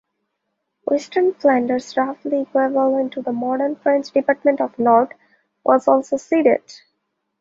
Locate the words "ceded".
6.17-6.63